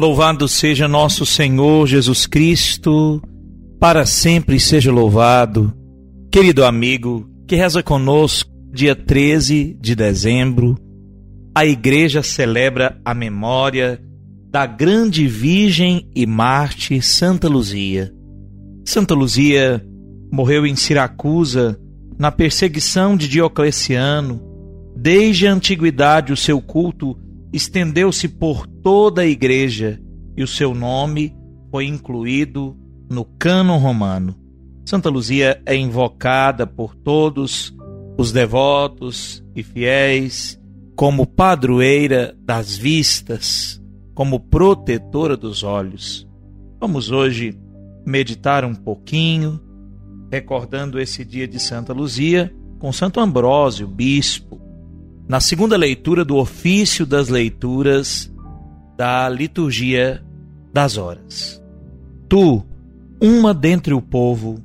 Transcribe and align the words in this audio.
Louvado 0.00 0.48
seja 0.48 0.88
nosso 0.88 1.26
Senhor 1.26 1.86
Jesus 1.86 2.24
Cristo, 2.24 3.20
para 3.78 4.06
sempre 4.06 4.58
seja 4.58 4.90
louvado. 4.90 5.74
Querido 6.32 6.64
amigo 6.64 7.28
que 7.46 7.54
reza 7.54 7.82
conosco, 7.82 8.50
dia 8.72 8.96
13 8.96 9.76
de 9.78 9.94
dezembro, 9.94 10.74
a 11.54 11.66
igreja 11.66 12.22
celebra 12.22 12.98
a 13.04 13.12
memória 13.12 14.00
da 14.50 14.64
grande 14.64 15.26
Virgem 15.26 16.08
e 16.16 16.24
Marte 16.24 17.02
Santa 17.02 17.46
Luzia. 17.46 18.10
Santa 18.86 19.12
Luzia 19.12 19.86
morreu 20.32 20.66
em 20.66 20.76
Siracusa 20.76 21.78
na 22.18 22.32
perseguição 22.32 23.18
de 23.18 23.28
Diocleciano. 23.28 24.40
Desde 24.96 25.46
a 25.46 25.52
antiguidade, 25.52 26.32
o 26.32 26.36
seu 26.38 26.58
culto 26.58 27.18
estendeu-se 27.52 28.28
por 28.28 28.66
toda 28.66 29.22
a 29.22 29.26
igreja 29.26 30.00
e 30.36 30.42
o 30.42 30.46
seu 30.46 30.74
nome 30.74 31.34
foi 31.70 31.86
incluído 31.86 32.76
no 33.10 33.24
cânon 33.24 33.78
romano. 33.78 34.36
Santa 34.84 35.08
Luzia 35.08 35.60
é 35.66 35.76
invocada 35.76 36.66
por 36.66 36.94
todos 36.94 37.74
os 38.18 38.32
devotos 38.32 39.44
e 39.54 39.62
fiéis 39.62 40.60
como 40.96 41.26
padroeira 41.26 42.36
das 42.44 42.76
vistas, 42.76 43.80
como 44.14 44.38
protetora 44.38 45.36
dos 45.36 45.62
olhos. 45.62 46.28
Vamos 46.78 47.10
hoje 47.10 47.58
meditar 48.06 48.64
um 48.64 48.74
pouquinho, 48.74 49.60
recordando 50.30 51.00
esse 51.00 51.24
dia 51.24 51.48
de 51.48 51.58
Santa 51.58 51.92
Luzia 51.92 52.54
com 52.78 52.92
Santo 52.92 53.20
Ambrósio, 53.20 53.86
bispo, 53.86 54.59
na 55.30 55.38
segunda 55.38 55.76
leitura 55.76 56.24
do 56.24 56.38
ofício 56.38 57.06
das 57.06 57.28
leituras 57.28 58.28
da 58.96 59.28
liturgia 59.28 60.20
das 60.72 60.96
horas. 60.96 61.62
Tu, 62.28 62.66
uma 63.22 63.54
dentre 63.54 63.94
o 63.94 64.02
povo, 64.02 64.60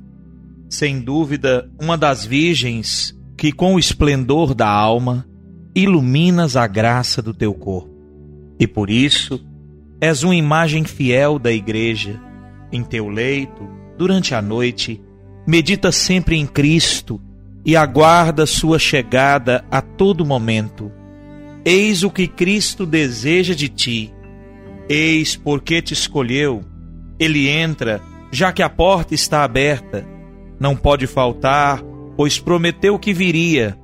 sem 0.68 1.00
dúvida 1.00 1.70
uma 1.80 1.96
das 1.96 2.24
virgens 2.24 3.16
que 3.36 3.52
com 3.52 3.76
o 3.76 3.78
esplendor 3.78 4.56
da 4.56 4.68
alma 4.68 5.24
iluminas 5.72 6.56
a 6.56 6.66
graça 6.66 7.22
do 7.22 7.32
teu 7.32 7.54
corpo. 7.54 7.94
E 8.58 8.66
por 8.66 8.90
isso 8.90 9.40
és 10.00 10.24
uma 10.24 10.34
imagem 10.34 10.82
fiel 10.82 11.38
da 11.38 11.52
igreja. 11.52 12.20
Em 12.72 12.82
teu 12.82 13.08
leito, 13.08 13.68
durante 13.96 14.34
a 14.34 14.42
noite, 14.42 15.00
medita 15.46 15.92
sempre 15.92 16.34
em 16.34 16.44
Cristo 16.44 17.20
e 17.66 17.74
aguarda 17.74 18.46
sua 18.46 18.78
chegada 18.78 19.64
a 19.68 19.82
todo 19.82 20.24
momento. 20.24 20.92
Eis 21.64 22.04
o 22.04 22.10
que 22.10 22.28
Cristo 22.28 22.86
deseja 22.86 23.56
de 23.56 23.68
ti. 23.68 24.14
Eis 24.88 25.34
porque 25.34 25.82
te 25.82 25.92
escolheu. 25.92 26.62
Ele 27.18 27.48
entra, 27.48 28.00
já 28.30 28.52
que 28.52 28.62
a 28.62 28.70
porta 28.70 29.16
está 29.16 29.42
aberta. 29.42 30.06
Não 30.60 30.76
pode 30.76 31.08
faltar, 31.08 31.82
pois 32.16 32.38
prometeu 32.38 32.96
que 33.00 33.12
viria. 33.12 33.76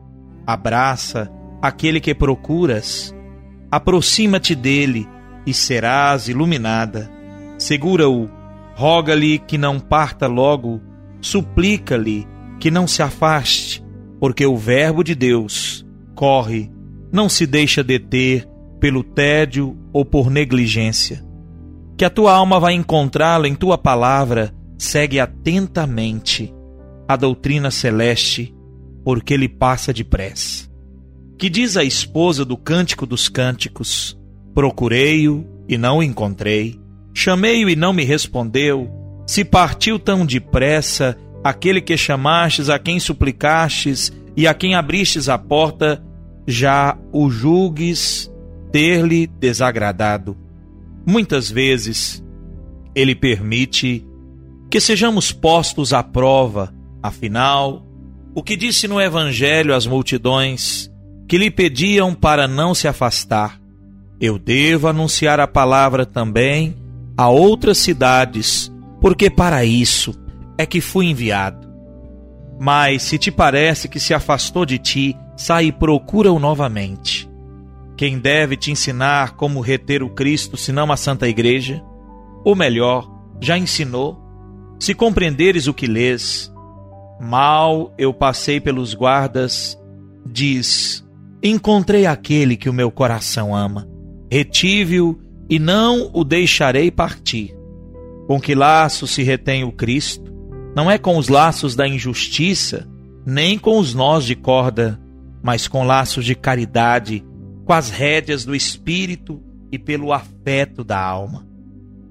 Abraça 0.46 1.28
aquele 1.60 1.98
que 1.98 2.14
procuras. 2.14 3.12
Aproxima-te 3.68 4.54
dele 4.54 5.08
e 5.44 5.52
serás 5.52 6.28
iluminada. 6.28 7.10
Segura-o, 7.58 8.30
roga-lhe 8.76 9.40
que 9.40 9.58
não 9.58 9.80
parta 9.80 10.28
logo, 10.28 10.80
suplica-lhe 11.20 12.28
que 12.62 12.70
não 12.70 12.86
se 12.86 13.02
afaste, 13.02 13.84
porque 14.20 14.46
o 14.46 14.56
Verbo 14.56 15.02
de 15.02 15.16
Deus 15.16 15.84
corre, 16.14 16.70
não 17.10 17.28
se 17.28 17.44
deixa 17.44 17.82
deter 17.82 18.48
pelo 18.78 19.02
tédio 19.02 19.76
ou 19.92 20.04
por 20.04 20.30
negligência. 20.30 21.26
Que 21.98 22.04
a 22.04 22.10
tua 22.10 22.32
alma 22.32 22.60
vai 22.60 22.74
encontrá-lo 22.74 23.46
em 23.46 23.56
tua 23.56 23.76
palavra, 23.76 24.54
segue 24.78 25.18
atentamente 25.18 26.54
a 27.08 27.16
doutrina 27.16 27.68
celeste, 27.68 28.54
porque 29.04 29.34
ele 29.34 29.48
passa 29.48 29.92
depressa. 29.92 30.70
Que 31.36 31.50
diz 31.50 31.76
a 31.76 31.82
esposa 31.82 32.44
do 32.44 32.56
Cântico 32.56 33.04
dos 33.04 33.28
Cânticos: 33.28 34.16
Procurei-o 34.54 35.44
e 35.68 35.76
não 35.76 35.98
o 35.98 36.02
encontrei, 36.04 36.80
chamei-o 37.12 37.68
e 37.68 37.74
não 37.74 37.92
me 37.92 38.04
respondeu. 38.04 38.88
Se 39.26 39.44
partiu 39.44 39.98
tão 39.98 40.24
depressa 40.24 41.18
aquele 41.42 41.80
que 41.80 41.96
chamastes, 41.96 42.68
a 42.68 42.78
quem 42.78 43.00
suplicastes 43.00 44.12
e 44.36 44.46
a 44.46 44.54
quem 44.54 44.74
abristes 44.74 45.28
a 45.28 45.36
porta, 45.36 46.02
já 46.46 46.96
o 47.12 47.30
julgues 47.30 48.30
ter-lhe 48.70 49.26
desagradado. 49.26 50.36
Muitas 51.06 51.50
vezes 51.50 52.24
ele 52.94 53.14
permite 53.14 54.06
que 54.70 54.80
sejamos 54.80 55.32
postos 55.32 55.92
à 55.92 56.02
prova, 56.02 56.72
afinal, 57.02 57.86
o 58.34 58.42
que 58.42 58.56
disse 58.56 58.88
no 58.88 59.00
Evangelho 59.00 59.74
às 59.74 59.86
multidões 59.86 60.90
que 61.28 61.36
lhe 61.36 61.50
pediam 61.50 62.14
para 62.14 62.48
não 62.48 62.74
se 62.74 62.88
afastar. 62.88 63.60
Eu 64.20 64.38
devo 64.38 64.88
anunciar 64.88 65.40
a 65.40 65.46
palavra 65.46 66.06
também 66.06 66.76
a 67.16 67.28
outras 67.28 67.78
cidades, 67.78 68.72
porque 69.00 69.28
para 69.28 69.64
isso 69.64 70.21
é 70.58 70.66
que 70.66 70.80
fui 70.80 71.06
enviado. 71.06 71.70
Mas 72.60 73.02
se 73.02 73.18
te 73.18 73.30
parece 73.30 73.88
que 73.88 73.98
se 73.98 74.14
afastou 74.14 74.64
de 74.64 74.78
ti, 74.78 75.16
sai 75.36 75.66
e 75.66 75.72
procura-o 75.72 76.38
novamente. 76.38 77.28
Quem 77.96 78.18
deve 78.18 78.56
te 78.56 78.70
ensinar 78.70 79.36
como 79.36 79.60
reter 79.60 80.02
o 80.02 80.10
Cristo, 80.10 80.56
senão 80.56 80.90
a 80.90 80.96
Santa 80.96 81.28
Igreja? 81.28 81.82
Ou 82.44 82.54
melhor, 82.54 83.08
já 83.40 83.56
ensinou? 83.56 84.20
Se 84.78 84.94
compreenderes 84.94 85.66
o 85.66 85.74
que 85.74 85.86
lês, 85.86 86.52
mal 87.20 87.92
eu 87.96 88.12
passei 88.12 88.60
pelos 88.60 88.94
guardas, 88.94 89.78
diz: 90.26 91.04
Encontrei 91.42 92.06
aquele 92.06 92.56
que 92.56 92.68
o 92.68 92.72
meu 92.72 92.90
coração 92.90 93.54
ama, 93.54 93.88
retive-o 94.30 95.20
e 95.48 95.58
não 95.58 96.10
o 96.12 96.24
deixarei 96.24 96.90
partir. 96.90 97.54
Com 98.26 98.40
que 98.40 98.54
laço 98.54 99.06
se 99.06 99.22
retém 99.22 99.62
o 99.64 99.70
Cristo? 99.70 100.31
Não 100.74 100.90
é 100.90 100.98
com 100.98 101.18
os 101.18 101.28
laços 101.28 101.76
da 101.76 101.86
injustiça, 101.86 102.88
nem 103.26 103.58
com 103.58 103.78
os 103.78 103.94
nós 103.94 104.24
de 104.24 104.34
corda, 104.34 105.00
mas 105.42 105.68
com 105.68 105.84
laços 105.84 106.24
de 106.24 106.34
caridade, 106.34 107.24
com 107.64 107.72
as 107.72 107.90
rédeas 107.90 108.44
do 108.44 108.54
espírito 108.54 109.42
e 109.70 109.78
pelo 109.78 110.12
afeto 110.12 110.82
da 110.82 111.00
alma. 111.00 111.46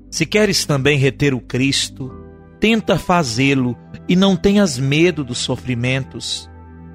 Se 0.10 0.26
queres 0.26 0.66
também 0.66 0.98
reter 0.98 1.34
o 1.34 1.40
Cristo, 1.40 2.12
tenta 2.60 3.00
fazê-lo 3.00 3.78
e 4.08 4.16
não 4.16 4.36
tenhas 4.36 4.78
medo 4.78 5.24
dos 5.24 5.40
sofrimentos, 5.40 6.50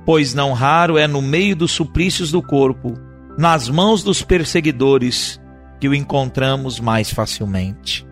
pois 0.05 0.35
não 0.35 0.53
raro 0.53 0.97
é 0.99 1.09
no 1.09 1.23
meio 1.23 1.57
dos 1.57 1.73
suplícios 1.73 2.31
do 2.31 2.43
corpo, 2.43 2.95
nas 3.39 3.69
mãos 3.69 4.03
dos 4.03 4.23
perseguidores, 4.23 5.41
que 5.81 5.89
o 5.89 5.95
encontramos 5.95 6.79
mais 6.79 7.11
facilmente. 7.11 8.07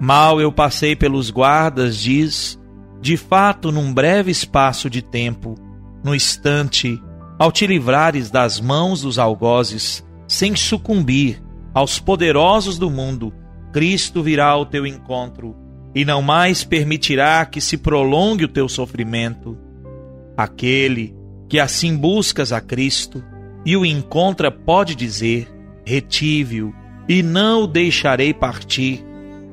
Mal 0.00 0.40
eu 0.40 0.52
passei 0.52 0.94
pelos 0.94 1.30
guardas, 1.30 1.96
diz, 1.96 2.58
de 3.00 3.16
fato, 3.16 3.70
num 3.70 3.92
breve 3.92 4.30
espaço 4.30 4.90
de 4.90 5.02
tempo, 5.02 5.54
no 6.02 6.14
instante, 6.14 7.00
ao 7.38 7.52
te 7.52 7.66
livrares 7.66 8.30
das 8.30 8.60
mãos 8.60 9.02
dos 9.02 9.18
algozes, 9.18 10.04
sem 10.26 10.56
sucumbir 10.56 11.40
aos 11.72 11.98
poderosos 11.98 12.78
do 12.78 12.90
mundo, 12.90 13.32
Cristo 13.72 14.22
virá 14.22 14.46
ao 14.46 14.66
teu 14.66 14.86
encontro 14.86 15.54
e 15.94 16.04
não 16.04 16.20
mais 16.20 16.64
permitirá 16.64 17.44
que 17.46 17.60
se 17.60 17.76
prolongue 17.76 18.44
o 18.44 18.48
teu 18.48 18.68
sofrimento. 18.68 19.56
Aquele 20.36 21.14
que 21.48 21.58
assim 21.58 21.96
buscas 21.96 22.52
a 22.52 22.60
Cristo 22.60 23.22
e 23.64 23.76
o 23.76 23.86
encontra 23.86 24.50
pode 24.50 24.94
dizer: 24.94 25.48
retive-o 25.84 26.74
e 27.08 27.22
não 27.22 27.62
o 27.62 27.66
deixarei 27.66 28.34
partir, 28.34 29.04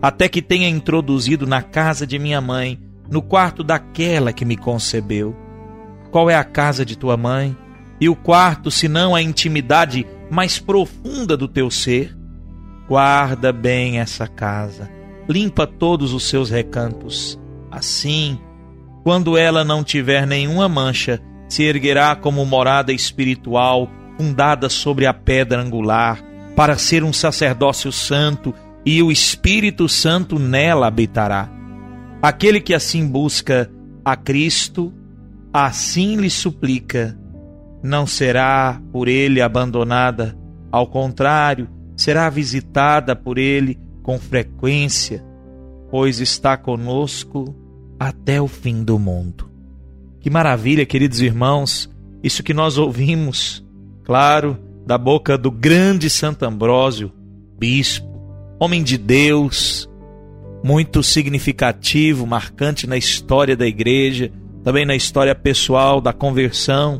até 0.01 0.27
que 0.27 0.41
tenha 0.41 0.67
introduzido 0.67 1.45
na 1.45 1.61
casa 1.61 2.05
de 2.05 2.17
minha 2.17 2.41
mãe 2.41 2.79
no 3.09 3.21
quarto 3.21 3.63
daquela 3.63 4.33
que 4.33 4.45
me 4.45 4.57
concebeu. 4.57 5.35
Qual 6.11 6.29
é 6.29 6.35
a 6.35 6.43
casa 6.43 6.85
de 6.85 6.97
tua 6.97 7.17
mãe? 7.17 7.55
E 7.99 8.09
o 8.09 8.15
quarto, 8.15 8.69
senão 8.69 9.15
a 9.15 9.21
intimidade 9.21 10.05
mais 10.29 10.59
profunda 10.59 11.37
do 11.37 11.47
teu 11.47 11.69
ser, 11.69 12.15
guarda 12.87 13.53
bem 13.53 13.99
essa 13.99 14.27
casa, 14.27 14.89
limpa 15.27 15.65
todos 15.65 16.13
os 16.13 16.23
seus 16.27 16.49
recantos. 16.49 17.39
Assim, 17.71 18.39
quando 19.03 19.37
ela 19.37 19.63
não 19.63 19.83
tiver 19.83 20.25
nenhuma 20.25 20.67
mancha, 20.67 21.21
se 21.47 21.63
erguerá 21.63 22.15
como 22.15 22.45
morada 22.45 22.91
espiritual 22.91 23.89
fundada 24.17 24.69
sobre 24.69 25.05
a 25.05 25.13
pedra 25.13 25.61
angular, 25.61 26.21
para 26.55 26.77
ser 26.77 27.03
um 27.03 27.11
sacerdócio 27.11 27.91
santo, 27.91 28.53
e 28.85 29.01
o 29.03 29.11
Espírito 29.11 29.89
Santo 29.89 30.39
nela 30.39 30.87
habitará. 30.87 31.49
Aquele 32.25 32.59
que 32.59 32.73
assim 32.73 33.07
busca 33.07 33.71
a 34.03 34.15
Cristo, 34.15 34.91
assim 35.53 36.15
lhe 36.15 36.31
suplica, 36.31 37.15
não 37.83 38.07
será 38.07 38.81
por 38.91 39.07
ele 39.07 39.43
abandonada, 39.43 40.35
ao 40.71 40.87
contrário, 40.87 41.69
será 41.95 42.27
visitada 42.31 43.15
por 43.15 43.37
ele 43.37 43.77
com 44.01 44.17
frequência, 44.17 45.23
pois 45.91 46.19
está 46.19 46.57
conosco 46.57 47.55
até 47.99 48.41
o 48.41 48.47
fim 48.47 48.83
do 48.83 48.97
mundo. 48.97 49.47
Que 50.19 50.31
maravilha, 50.31 50.83
queridos 50.83 51.21
irmãos, 51.21 51.87
isso 52.23 52.41
que 52.41 52.55
nós 52.55 52.79
ouvimos, 52.79 53.63
claro, 54.03 54.57
da 54.83 54.97
boca 54.97 55.37
do 55.37 55.51
grande 55.51 56.09
Santo 56.09 56.43
Ambrósio, 56.43 57.13
bispo, 57.59 58.19
homem 58.59 58.83
de 58.83 58.97
Deus, 58.97 59.87
muito 60.65 61.03
significativo, 61.03 62.25
marcante 62.25 62.87
na 62.87 62.97
história 62.97 63.55
da 63.55 63.67
igreja, 63.67 64.31
também 64.63 64.83
na 64.83 64.95
história 64.95 65.35
pessoal 65.35 66.01
da 66.01 66.11
conversão 66.11 66.99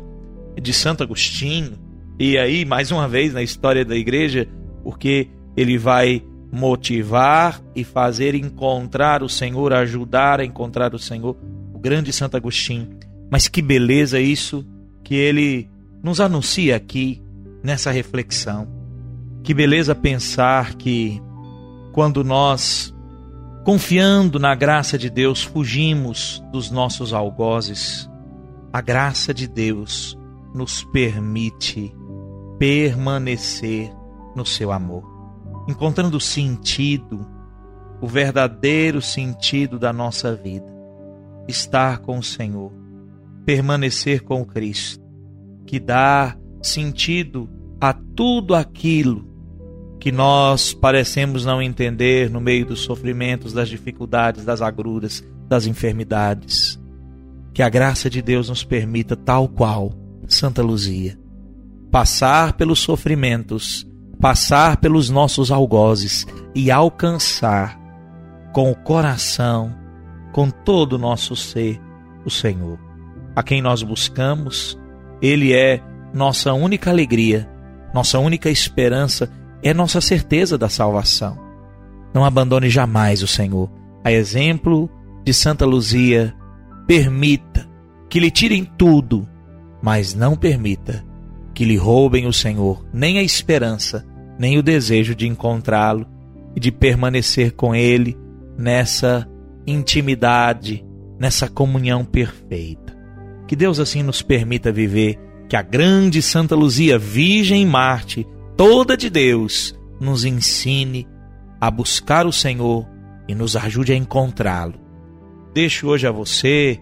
de 0.62 0.72
Santo 0.72 1.02
Agostinho. 1.02 1.72
E 2.16 2.38
aí, 2.38 2.64
mais 2.64 2.92
uma 2.92 3.08
vez, 3.08 3.34
na 3.34 3.42
história 3.42 3.84
da 3.84 3.96
igreja, 3.96 4.46
porque 4.84 5.28
ele 5.56 5.76
vai 5.76 6.22
motivar 6.52 7.60
e 7.74 7.82
fazer 7.82 8.36
encontrar 8.36 9.24
o 9.24 9.28
Senhor, 9.28 9.72
ajudar 9.72 10.38
a 10.38 10.44
encontrar 10.44 10.94
o 10.94 10.98
Senhor, 10.98 11.36
o 11.74 11.78
grande 11.80 12.12
Santo 12.12 12.36
Agostinho. 12.36 12.96
Mas 13.28 13.48
que 13.48 13.60
beleza 13.60 14.20
isso 14.20 14.64
que 15.02 15.16
ele 15.16 15.68
nos 16.04 16.20
anuncia 16.20 16.76
aqui 16.76 17.20
nessa 17.64 17.90
reflexão. 17.90 18.68
Que 19.42 19.52
beleza 19.52 19.92
pensar 19.92 20.76
que 20.76 21.20
quando 21.92 22.22
nós, 22.22 22.94
confiando 23.66 24.38
na 24.38 24.54
graça 24.54 24.96
de 24.96 25.10
Deus, 25.10 25.42
fugimos 25.42 26.40
dos 26.52 26.70
nossos 26.70 27.12
algozes, 27.12 28.08
a 28.72 28.80
graça 28.80 29.34
de 29.34 29.48
Deus 29.48 30.16
nos 30.54 30.84
permite 30.84 31.92
permanecer 32.60 33.92
no 34.36 34.46
seu 34.46 34.70
amor, 34.70 35.02
encontrando 35.68 36.20
sentido, 36.20 37.26
o 38.00 38.06
verdadeiro 38.06 39.02
sentido 39.02 39.80
da 39.80 39.92
nossa 39.92 40.32
vida, 40.36 40.72
estar 41.48 41.98
com 41.98 42.20
o 42.20 42.22
Senhor, 42.22 42.70
permanecer 43.44 44.22
com 44.22 44.44
Cristo, 44.44 45.04
que 45.66 45.80
dá 45.80 46.36
sentido 46.62 47.50
a 47.80 47.92
tudo 47.92 48.54
aquilo 48.54 49.26
que 50.06 50.12
nós 50.12 50.72
parecemos 50.72 51.44
não 51.44 51.60
entender 51.60 52.30
no 52.30 52.40
meio 52.40 52.64
dos 52.64 52.82
sofrimentos, 52.82 53.52
das 53.52 53.68
dificuldades, 53.68 54.44
das 54.44 54.62
agruras, 54.62 55.20
das 55.48 55.66
enfermidades. 55.66 56.80
Que 57.52 57.60
a 57.60 57.68
graça 57.68 58.08
de 58.08 58.22
Deus 58.22 58.48
nos 58.48 58.62
permita, 58.62 59.16
tal 59.16 59.48
qual 59.48 59.92
Santa 60.28 60.62
Luzia, 60.62 61.18
passar 61.90 62.52
pelos 62.52 62.78
sofrimentos, 62.78 63.84
passar 64.20 64.76
pelos 64.76 65.10
nossos 65.10 65.50
algozes 65.50 66.24
e 66.54 66.70
alcançar 66.70 67.76
com 68.52 68.70
o 68.70 68.76
coração, 68.76 69.74
com 70.32 70.50
todo 70.50 70.92
o 70.92 70.98
nosso 70.98 71.34
ser, 71.34 71.80
o 72.24 72.30
Senhor. 72.30 72.78
A 73.34 73.42
quem 73.42 73.60
nós 73.60 73.82
buscamos, 73.82 74.78
Ele 75.20 75.52
é 75.52 75.82
nossa 76.14 76.52
única 76.52 76.90
alegria, 76.90 77.50
nossa 77.92 78.20
única 78.20 78.48
esperança 78.48 79.28
é 79.68 79.74
nossa 79.74 80.00
certeza 80.00 80.56
da 80.56 80.68
salvação. 80.68 81.38
Não 82.14 82.24
abandone 82.24 82.70
jamais 82.70 83.22
o 83.22 83.26
Senhor. 83.26 83.70
A 84.04 84.12
exemplo 84.12 84.90
de 85.24 85.34
Santa 85.34 85.66
Luzia, 85.66 86.34
permita 86.86 87.68
que 88.08 88.20
lhe 88.20 88.30
tirem 88.30 88.64
tudo, 88.64 89.28
mas 89.82 90.14
não 90.14 90.36
permita 90.36 91.04
que 91.52 91.64
lhe 91.64 91.76
roubem 91.76 92.26
o 92.26 92.32
Senhor, 92.32 92.86
nem 92.92 93.18
a 93.18 93.22
esperança, 93.22 94.06
nem 94.38 94.58
o 94.58 94.62
desejo 94.62 95.14
de 95.14 95.26
encontrá-lo 95.26 96.06
e 96.54 96.60
de 96.60 96.70
permanecer 96.70 97.52
com 97.52 97.74
Ele 97.74 98.16
nessa 98.56 99.26
intimidade, 99.66 100.84
nessa 101.18 101.48
comunhão 101.48 102.04
perfeita. 102.04 102.96
Que 103.48 103.56
Deus 103.56 103.80
assim 103.80 104.02
nos 104.02 104.22
permita 104.22 104.70
viver 104.70 105.18
que 105.48 105.56
a 105.56 105.62
grande 105.62 106.22
Santa 106.22 106.54
Luzia, 106.54 106.98
Virgem 106.98 107.64
Marte, 107.66 108.26
toda 108.56 108.96
de 108.96 109.10
Deus, 109.10 109.78
nos 110.00 110.24
ensine 110.24 111.06
a 111.60 111.70
buscar 111.70 112.26
o 112.26 112.32
Senhor 112.32 112.86
e 113.28 113.34
nos 113.34 113.56
ajude 113.56 113.92
a 113.92 113.96
encontrá-lo. 113.96 114.74
Deixo 115.54 115.88
hoje 115.88 116.06
a 116.06 116.10
você, 116.10 116.80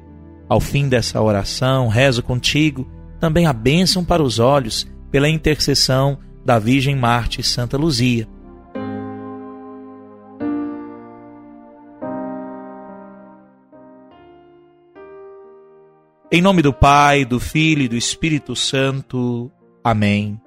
ao 0.48 0.60
fim 0.60 0.88
dessa 0.88 1.20
oração, 1.20 1.88
rezo 1.88 2.22
contigo 2.22 2.88
também 3.20 3.46
a 3.46 3.52
bênção 3.52 4.04
para 4.04 4.22
os 4.22 4.38
olhos 4.38 4.86
pela 5.10 5.28
intercessão 5.28 6.18
da 6.44 6.58
Virgem 6.58 6.96
Marte 6.96 7.42
Santa 7.42 7.76
Luzia. 7.76 8.28
Em 16.30 16.42
nome 16.42 16.62
do 16.62 16.72
Pai, 16.72 17.24
do 17.24 17.38
Filho 17.38 17.82
e 17.82 17.88
do 17.88 17.96
Espírito 17.96 18.56
Santo. 18.56 19.50
Amém. 19.84 20.43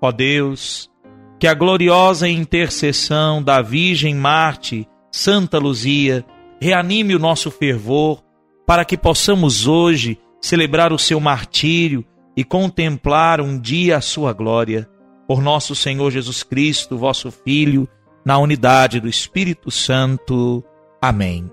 Ó 0.00 0.10
Deus, 0.10 0.90
que 1.38 1.46
a 1.46 1.54
gloriosa 1.54 2.28
intercessão 2.28 3.42
da 3.42 3.60
Virgem 3.60 4.14
Marte, 4.14 4.88
Santa 5.12 5.58
Luzia, 5.58 6.24
reanime 6.60 7.14
o 7.14 7.18
nosso 7.18 7.50
fervor, 7.50 8.22
para 8.66 8.84
que 8.84 8.96
possamos 8.96 9.66
hoje 9.66 10.18
celebrar 10.40 10.92
o 10.92 10.98
seu 10.98 11.18
martírio 11.20 12.04
e 12.36 12.44
contemplar 12.44 13.40
um 13.40 13.58
dia 13.58 13.96
a 13.96 14.00
sua 14.00 14.32
glória. 14.32 14.88
Por 15.26 15.42
nosso 15.42 15.74
Senhor 15.74 16.10
Jesus 16.10 16.42
Cristo, 16.42 16.96
vosso 16.96 17.30
Filho, 17.30 17.88
na 18.24 18.38
unidade 18.38 19.00
do 19.00 19.08
Espírito 19.08 19.70
Santo. 19.70 20.64
Amém. 21.00 21.50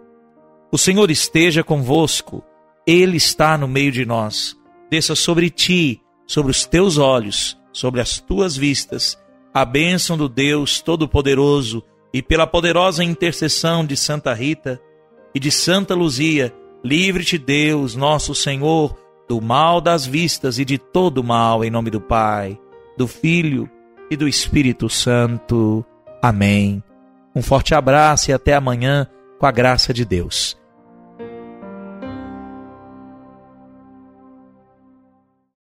O 0.71 0.77
Senhor 0.77 1.09
esteja 1.09 1.63
convosco, 1.63 2.43
Ele 2.85 3.17
está 3.17 3.57
no 3.57 3.67
meio 3.67 3.91
de 3.91 4.05
nós. 4.05 4.55
Desça 4.89 5.15
sobre 5.15 5.49
ti, 5.49 6.01
sobre 6.25 6.51
os 6.51 6.65
teus 6.65 6.97
olhos, 6.97 7.56
sobre 7.77 8.01
as 8.01 8.19
tuas 8.19 8.57
vistas, 8.57 9.15
a 9.53 9.63
bênção 9.63 10.17
do 10.17 10.27
Deus 10.27 10.81
Todo-Poderoso 10.81 11.83
e 12.11 12.23
pela 12.23 12.47
poderosa 12.47 13.03
intercessão 13.03 13.85
de 13.85 13.95
Santa 13.95 14.33
Rita 14.33 14.81
e 15.35 15.39
de 15.39 15.51
Santa 15.51 15.93
Luzia, 15.93 16.51
livre-te 16.83 17.37
Deus, 17.37 17.95
nosso 17.95 18.33
Senhor, 18.33 18.97
do 19.29 19.39
mal 19.39 19.79
das 19.79 20.07
vistas 20.07 20.57
e 20.57 20.65
de 20.65 20.79
todo 20.79 21.23
mal, 21.23 21.63
em 21.63 21.69
nome 21.69 21.91
do 21.91 22.01
Pai, 22.01 22.59
do 22.97 23.07
Filho 23.07 23.69
e 24.09 24.17
do 24.17 24.27
Espírito 24.27 24.89
Santo. 24.89 25.85
Amém. 26.19 26.81
Um 27.35 27.43
forte 27.43 27.75
abraço 27.75 28.31
e 28.31 28.33
até 28.33 28.55
amanhã, 28.55 29.05
com 29.37 29.45
a 29.45 29.51
graça 29.51 29.93
de 29.93 30.03
Deus. 30.03 30.56